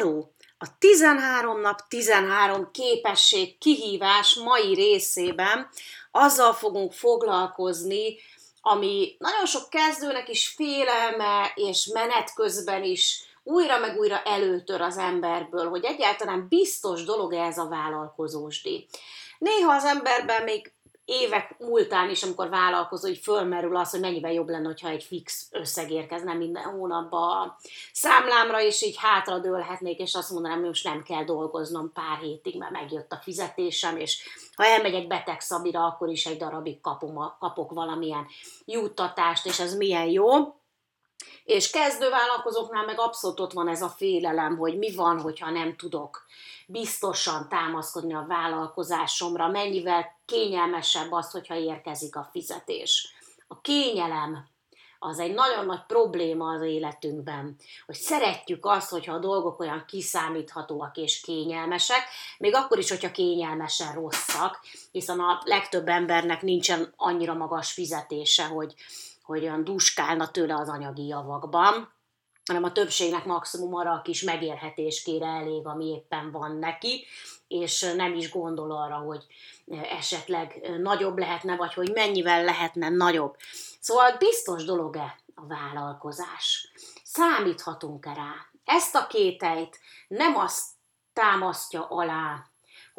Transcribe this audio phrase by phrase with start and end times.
[0.00, 5.68] záró, a 13 nap 13 képesség kihívás mai részében
[6.10, 8.16] azzal fogunk foglalkozni,
[8.60, 14.96] ami nagyon sok kezdőnek is félelme és menet közben is újra meg újra előtör az
[14.96, 18.86] emberből, hogy egyáltalán biztos dolog ez a vállalkozósdi.
[19.38, 20.72] Néha az emberben még
[21.10, 25.48] évek múltán is, amikor vállalkozó, hogy fölmerül az, hogy mennyivel jobb lenne, hogyha egy fix
[25.50, 27.56] összeg érkezne minden hónapban a
[27.92, 32.58] számlámra, és így hátra dőlhetnék, és azt mondanám, hogy most nem kell dolgoznom pár hétig,
[32.58, 34.22] mert megjött a fizetésem, és
[34.56, 38.26] ha elmegyek beteg szabira, akkor is egy darabig kapom, kapok valamilyen
[38.64, 40.59] juttatást, és ez milyen jó.
[41.44, 46.26] És kezdővállalkozóknál meg abszolút ott van ez a félelem, hogy mi van, hogyha nem tudok
[46.66, 53.14] biztosan támaszkodni a vállalkozásomra, mennyivel kényelmesebb az, hogyha érkezik a fizetés.
[53.48, 54.48] A kényelem
[55.02, 57.56] az egy nagyon nagy probléma az életünkben,
[57.86, 62.02] hogy szeretjük azt, hogyha a dolgok olyan kiszámíthatóak és kényelmesek,
[62.38, 64.60] még akkor is, hogyha kényelmesen rosszak,
[64.92, 68.74] hiszen a legtöbb embernek nincsen annyira magas fizetése, hogy,
[69.30, 71.92] hogy olyan duskálna tőle az anyagi javakban,
[72.44, 77.04] hanem a többségnek maximum arra a kis megélhetéskére elég, ami éppen van neki,
[77.48, 79.26] és nem is gondol arra, hogy
[79.98, 83.36] esetleg nagyobb lehetne, vagy hogy mennyivel lehetne nagyobb.
[83.80, 86.72] Szóval biztos dolog-e a vállalkozás?
[87.04, 88.34] Számíthatunk-e rá?
[88.64, 89.78] Ezt a kételyt
[90.08, 90.64] nem azt
[91.12, 92.49] támasztja alá,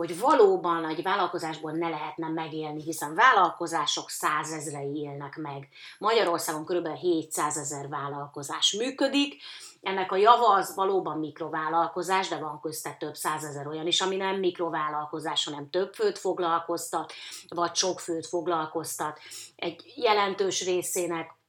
[0.01, 5.67] hogy valóban egy vállalkozásból ne lehetne megélni, hiszen vállalkozások százezrei élnek meg.
[5.97, 6.87] Magyarországon kb.
[6.87, 9.41] 700 ezer vállalkozás működik,
[9.81, 14.35] ennek a java az valóban mikrovállalkozás, de van közte több százezer olyan is, ami nem
[14.35, 17.13] mikrovállalkozás, hanem több főt foglalkoztat,
[17.47, 19.19] vagy sok főt foglalkoztat.
[19.55, 21.40] Egy jelentős részének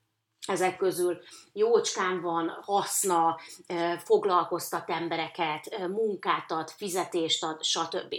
[0.46, 1.20] ezek közül
[1.52, 3.40] jócskán van haszna,
[4.04, 8.14] foglalkoztat embereket, munkát ad, fizetést ad, stb.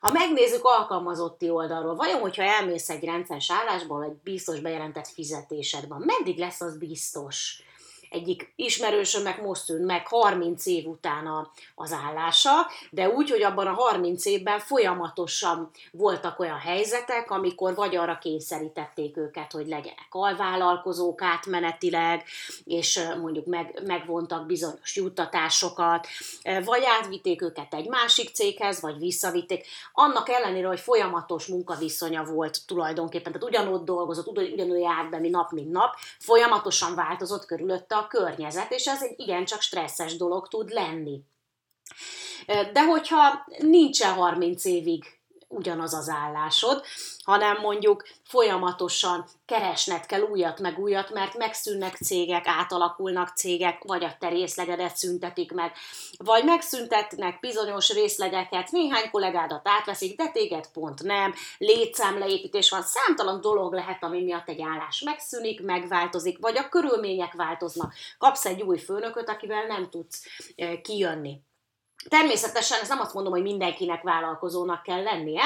[0.00, 6.38] Ha megnézzük alkalmazotti oldalról, vajon, hogyha elmész egy rendszeres állásból, egy biztos bejelentett fizetésedben, meddig
[6.38, 7.62] lesz az biztos?
[8.12, 12.50] Egyik ismerősömnek most szűnt meg 30 év után a, az állása,
[12.90, 19.16] de úgy, hogy abban a 30 évben folyamatosan voltak olyan helyzetek, amikor vagy arra kényszerítették
[19.16, 22.24] őket, hogy legyenek alvállalkozók átmenetileg,
[22.64, 26.06] és mondjuk meg, megvontak bizonyos juttatásokat,
[26.64, 29.66] vagy átvitték őket egy másik céghez, vagy visszavitték.
[29.92, 35.50] Annak ellenére, hogy folyamatos munkaviszonya volt tulajdonképpen, tehát ugyanott dolgozott, ugyanúgy járt be, mi nap,
[35.50, 41.20] mint nap, folyamatosan változott körülötte a környezet, és ez egy igencsak stresszes dolog tud lenni.
[42.46, 45.04] De hogyha nincsen 30 évig
[45.52, 46.82] ugyanaz az állásod,
[47.24, 54.16] hanem mondjuk folyamatosan keresned kell újat meg újat, mert megszűnnek cégek, átalakulnak cégek, vagy a
[54.18, 55.72] te részlegedet szüntetik meg,
[56.16, 63.72] vagy megszüntetnek bizonyos részlegeket, néhány kollégádat átveszik, de téged pont nem, létszámleépítés van, számtalan dolog
[63.72, 67.94] lehet, ami miatt egy állás megszűnik, megváltozik, vagy a körülmények változnak.
[68.18, 70.26] Kapsz egy új főnököt, akivel nem tudsz
[70.56, 71.40] eh, kijönni.
[72.08, 75.42] Természetesen ez nem azt mondom, hogy mindenkinek vállalkozónak kell lennie,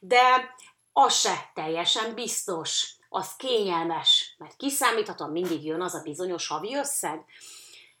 [0.00, 0.54] de
[0.92, 7.24] az se teljesen biztos, az kényelmes, mert kiszámíthatóan mindig jön az a bizonyos havi összeg.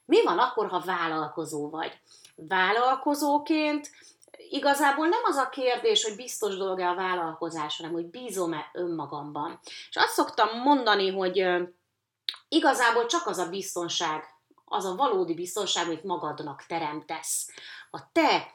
[0.04, 2.00] Mi van akkor, ha vállalkozó vagy?
[2.34, 3.90] Vállalkozóként
[4.50, 9.58] igazából nem az a kérdés, hogy biztos dolga a vállalkozás, hanem hogy bízom-e önmagamban.
[9.62, 11.46] És azt szoktam mondani, hogy
[12.48, 14.24] igazából csak az a biztonság,
[14.68, 17.50] az a valódi biztonság, amit magadnak teremtesz.
[17.90, 18.54] A te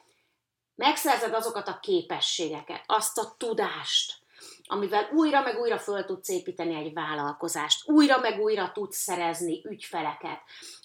[0.75, 4.19] megszerzed azokat a képességeket, azt a tudást,
[4.63, 10.39] amivel újra meg újra föl tudsz építeni egy vállalkozást, újra meg újra tudsz szerezni ügyfeleket,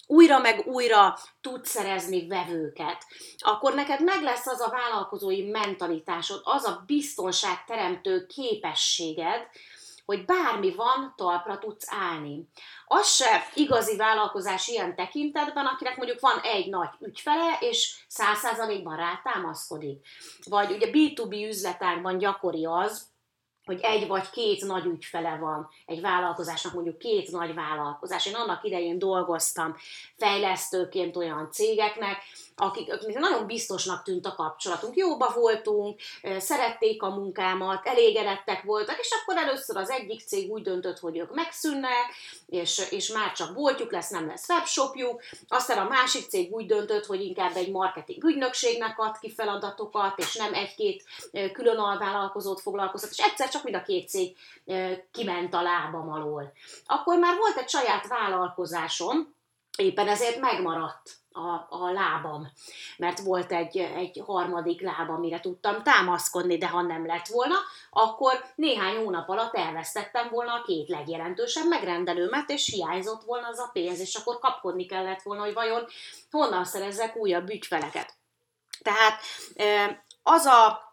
[0.07, 3.05] újra meg újra tudsz szerezni vevőket,
[3.37, 9.47] akkor neked meg lesz az a vállalkozói mentalitásod, az a biztonságteremtő képességed,
[10.07, 12.49] hogy bármi van, talpra tudsz állni.
[12.85, 18.95] Az se igazi vállalkozás ilyen tekintetben, akinek mondjuk van egy nagy ügyfele, és száz százalékban
[18.95, 20.07] rátámaszkodik.
[20.49, 23.07] Vagy ugye B2B üzletágban gyakori az,
[23.67, 28.25] hogy egy vagy két nagy ügyfele van egy vállalkozásnak, mondjuk két nagy vállalkozás.
[28.25, 29.75] Én annak idején dolgoztam
[30.17, 32.17] fejlesztőként olyan cégeknek,
[32.55, 34.95] akik, akik nagyon biztosnak tűnt a kapcsolatunk.
[34.95, 35.99] Jóba voltunk,
[36.37, 41.33] szerették a munkámat, elégedettek voltak, és akkor először az egyik cég úgy döntött, hogy ők
[41.33, 42.05] megszűnnek,
[42.47, 45.21] és, és már csak boltjuk lesz, nem lesz webshopjuk.
[45.47, 50.35] Aztán a másik cég úgy döntött, hogy inkább egy marketing ügynökségnek ad ki feladatokat, és
[50.35, 51.03] nem egy-két
[51.53, 54.37] külön alvállalkozót foglalkoztat, és egyszer csak mind a két cég
[55.11, 56.51] kiment a lábam alól.
[56.85, 59.35] Akkor már volt egy saját vállalkozásom,
[59.77, 62.51] éppen ezért megmaradt a, a lábam,
[62.97, 67.55] mert volt egy, egy harmadik lábam, amire tudtam támaszkodni, de ha nem lett volna,
[67.89, 73.69] akkor néhány hónap alatt elvesztettem volna a két legjelentősebb megrendelőmet, és hiányzott volna az a
[73.73, 75.85] pénz, és akkor kapkodni kellett volna, hogy vajon
[76.31, 78.13] honnan szerezzek újabb ügyfeleket.
[78.81, 79.21] Tehát
[80.23, 80.86] az a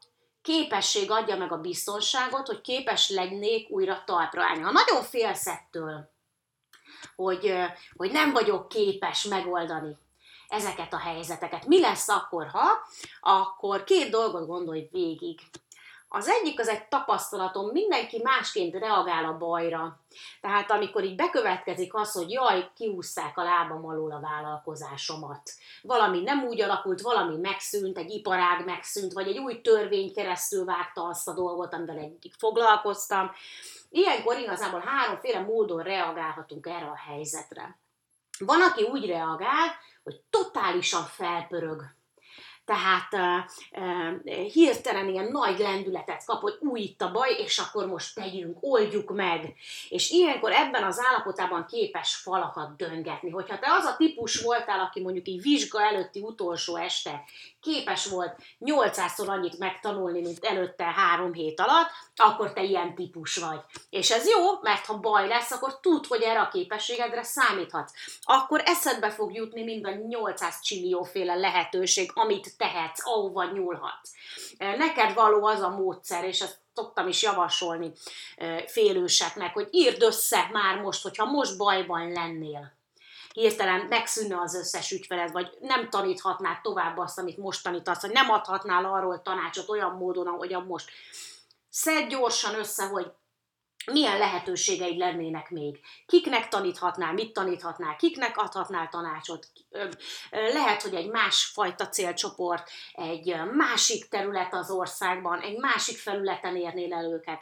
[0.45, 4.63] képesség adja meg a biztonságot, hogy képes lennék újra talpra állni.
[4.63, 6.11] Ha nagyon félsz ettől,
[7.17, 7.55] hogy,
[7.97, 9.97] hogy nem vagyok képes megoldani
[10.49, 11.67] ezeket a helyzeteket.
[11.67, 12.89] Mi lesz akkor, ha?
[13.21, 15.41] Akkor két dolgot gondolj végig.
[16.17, 20.01] Az egyik az egy tapasztalatom, mindenki másként reagál a bajra.
[20.41, 25.51] Tehát amikor így bekövetkezik az, hogy jaj, kiúszták a lábam alól a vállalkozásomat.
[25.83, 31.05] Valami nem úgy alakult, valami megszűnt, egy iparág megszűnt, vagy egy új törvény keresztül vágta
[31.05, 33.31] azt a dolgot, amivel egyik foglalkoztam.
[33.91, 37.79] Ilyenkor igazából háromféle módon reagálhatunk erre a helyzetre.
[38.39, 39.69] Van, aki úgy reagál,
[40.03, 41.83] hogy totálisan felpörög.
[42.65, 43.09] Tehát
[44.53, 49.11] hirtelen ilyen nagy lendületet kap, hogy új itt a baj, és akkor most tegyünk, oldjuk
[49.11, 49.55] meg.
[49.89, 53.31] És ilyenkor ebben az állapotában képes falakat döngetni.
[53.31, 57.25] Hogyha te az a típus voltál, aki mondjuk így vizsga előtti utolsó este
[57.61, 63.61] képes volt 800-szor annyit megtanulni, mint előtte három hét alatt, akkor te ilyen típus vagy.
[63.91, 67.93] És ez jó, mert ha baj lesz, akkor tud, hogy erre a képességedre számíthatsz.
[68.23, 74.13] Akkor eszedbe fog jutni mind a 800 csillióféle lehetőség, amit tehetsz, ahova nyúlhatsz.
[74.59, 77.93] Neked való az a módszer, és ezt szoktam is javasolni
[78.67, 82.73] félőseknek, hogy írd össze már most, hogyha most bajban lennél
[83.35, 88.31] hirtelen megszűnne az összes ügyfeled, vagy nem taníthatnád tovább azt, amit most tanítasz, vagy nem
[88.31, 90.91] adhatnál arról tanácsot olyan módon, ahogyan most.
[91.71, 93.13] Szedd gyorsan össze, hogy
[93.93, 95.81] milyen lehetőségeid lennének még?
[96.07, 99.49] Kiknek taníthatnál, mit taníthatnál, kiknek adhatnál tanácsot?
[100.31, 107.05] Lehet, hogy egy másfajta célcsoport, egy másik terület az országban, egy másik felületen érnél el
[107.05, 107.41] őket.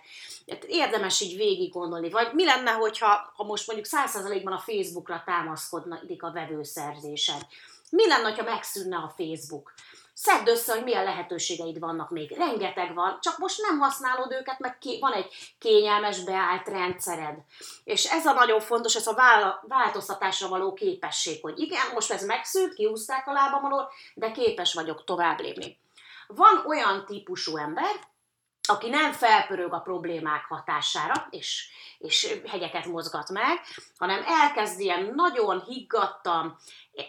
[0.66, 2.10] Érdemes így végig gondolni.
[2.10, 7.46] Vagy mi lenne, hogyha ha most mondjuk 100%-ban a Facebookra támaszkodik a vevőszerzésed?
[7.90, 9.72] Mi lenne, ha megszűnne a Facebook?
[10.24, 12.36] Szedd össze, hogy milyen lehetőségeid vannak még.
[12.36, 17.38] Rengeteg van, csak most nem használod őket, mert van egy kényelmes beállt rendszered.
[17.84, 22.74] És ez a nagyon fontos, ez a változtatásra való képesség, hogy igen, most ez megszűnt,
[22.74, 25.78] kiúzták a lábam alól, de képes vagyok tovább lépni.
[26.26, 27.94] Van olyan típusú ember,
[28.68, 33.60] aki nem felpörög a problémák hatására, és, és hegyeket mozgat meg,
[33.98, 36.58] hanem elkezd ilyen nagyon higgadtan,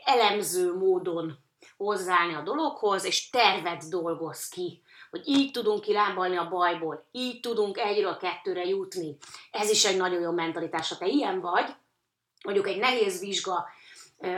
[0.03, 1.41] elemző módon
[1.83, 7.77] hozzáállni a dologhoz, és tervet dolgoz ki, hogy így tudunk kilábalni a bajból, így tudunk
[7.77, 9.17] egyről kettőre jutni.
[9.51, 10.89] Ez is egy nagyon jó mentalitás.
[10.89, 11.75] Ha te ilyen vagy,
[12.43, 13.65] mondjuk egy nehéz vizsga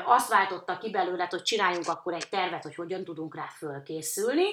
[0.06, 4.46] azt váltotta ki belőle, hogy csináljunk akkor egy tervet, hogy hogyan tudunk rá fölkészülni,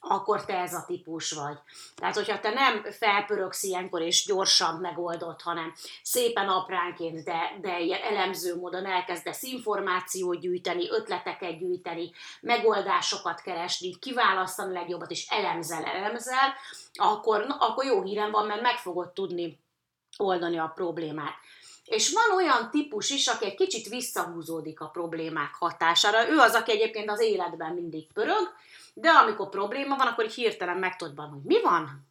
[0.00, 1.58] akkor te ez a típus vagy.
[1.94, 5.72] Tehát, hogyha te nem felpörögsz ilyenkor és gyorsan megoldod, hanem
[6.02, 12.10] szépen apránként, de, de ilyen elemző módon elkezdesz információt gyűjteni, ötleteket gyűjteni,
[12.40, 16.54] megoldásokat keresni, kiválasztani legjobbat, és elemzel, elemzel,
[16.92, 19.64] akkor, akkor jó hírem van, mert meg fogod tudni
[20.18, 21.34] oldani a problémát.
[21.84, 26.28] És van olyan típus is, aki egy kicsit visszahúzódik a problémák hatására.
[26.28, 28.54] Ő az, aki egyébként az életben mindig pörög,
[28.94, 32.06] de amikor probléma van, akkor hirtelen megtudban, hogy mi van?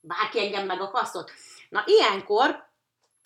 [0.00, 1.30] Bárki engem megakasztott.
[1.68, 2.68] Na ilyenkor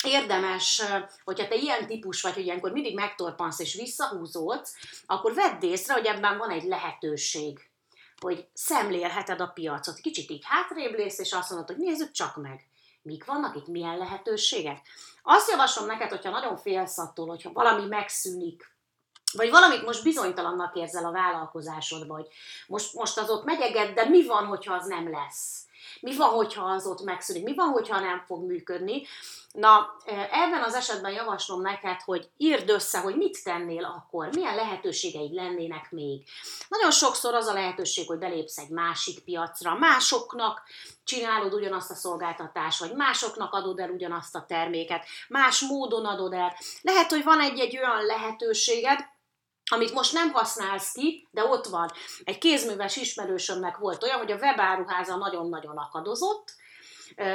[0.03, 0.81] érdemes,
[1.23, 6.05] hogyha te ilyen típus vagy, hogy ilyenkor mindig megtorpansz és visszahúzódsz, akkor vedd észre, hogy
[6.05, 7.69] ebben van egy lehetőség,
[8.19, 9.99] hogy szemlélheted a piacot.
[9.99, 12.65] Kicsit így hátrébb lész, és azt mondod, hogy nézzük csak meg
[13.05, 14.81] mik vannak itt, milyen lehetőségek.
[15.23, 18.73] Azt javaslom neked, hogyha nagyon félsz attól, hogyha valami megszűnik,
[19.33, 22.27] vagy valamit most bizonytalannak érzel a vállalkozásodban, hogy
[22.67, 25.65] most, most az ott megyeged, de mi van, hogyha az nem lesz?
[26.01, 27.43] Mi van, hogyha az ott megszűnik?
[27.43, 29.03] Mi van, hogyha nem fog működni?
[29.51, 29.95] Na,
[30.31, 35.91] ebben az esetben javaslom neked, hogy írd össze, hogy mit tennél akkor, milyen lehetőségeid lennének
[35.91, 36.23] még.
[36.67, 40.61] Nagyon sokszor az a lehetőség, hogy belépsz egy másik piacra, másoknak
[41.03, 46.55] csinálod ugyanazt a szolgáltatást, vagy másoknak adod el ugyanazt a terméket, más módon adod el.
[46.81, 49.13] Lehet, hogy van egy-egy olyan lehetőséged,
[49.71, 51.91] amit most nem használsz ki, de ott van.
[52.23, 56.55] Egy kézműves ismerősömnek volt olyan, hogy a webáruháza nagyon-nagyon akadozott,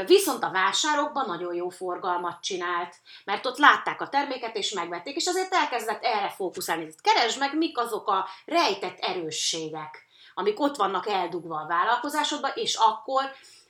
[0.07, 5.27] Viszont a vásárokban nagyon jó forgalmat csinált, mert ott látták a terméket és megvették, és
[5.27, 6.95] azért elkezdett erre fókuszálni.
[7.03, 13.23] Keresd meg, mik azok a rejtett erősségek, amik ott vannak eldugva a vállalkozásodban, és akkor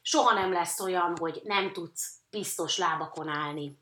[0.02, 3.78] soha nem lesz olyan, hogy nem tudsz biztos lábakon állni.